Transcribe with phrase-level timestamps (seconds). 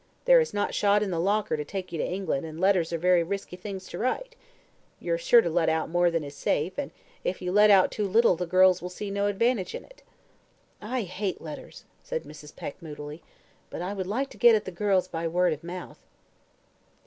[0.25, 2.97] There is not shot in the locker to take you to England, and letters are
[2.97, 4.35] very risky things to write.
[4.99, 6.89] You're sure to let out more than is safe, and
[7.23, 10.01] if you let out too little the girls will see no advantage in it."
[10.81, 12.55] "I hate letters," said Mrs.
[12.55, 13.21] Peck, moodily;
[13.69, 15.99] "but I would like to get at the girls by word of mouth."